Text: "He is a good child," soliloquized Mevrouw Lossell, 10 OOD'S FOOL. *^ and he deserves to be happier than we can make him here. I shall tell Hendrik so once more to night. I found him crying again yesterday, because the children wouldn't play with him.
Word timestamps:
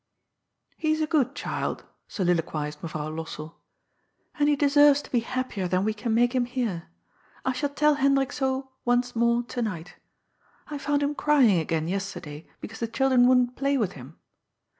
"He 0.77 0.91
is 0.93 0.99
a 1.01 1.05
good 1.05 1.35
child," 1.35 1.83
soliloquized 2.07 2.81
Mevrouw 2.81 3.13
Lossell, 3.15 3.15
10 3.19 3.19
OOD'S 3.23 3.35
FOOL. 3.35 3.45
*^ 3.51 3.53
and 4.39 4.49
he 4.49 4.55
deserves 4.55 5.01
to 5.03 5.11
be 5.11 5.19
happier 5.19 5.67
than 5.67 5.83
we 5.83 5.93
can 5.93 6.15
make 6.15 6.33
him 6.33 6.45
here. 6.45 6.87
I 7.45 7.53
shall 7.53 7.69
tell 7.69 7.93
Hendrik 7.93 8.31
so 8.33 8.71
once 8.83 9.15
more 9.15 9.43
to 9.43 9.61
night. 9.61 9.97
I 10.69 10.79
found 10.79 11.03
him 11.03 11.13
crying 11.13 11.59
again 11.59 11.87
yesterday, 11.87 12.49
because 12.61 12.79
the 12.79 12.87
children 12.87 13.27
wouldn't 13.27 13.55
play 13.55 13.77
with 13.77 13.91
him. 13.91 14.17